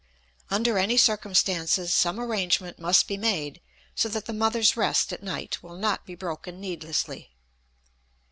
[0.49, 3.61] Under any circumstances some arrangement must be made
[3.93, 7.29] so that the mother's rest at night will not be broken needlessly.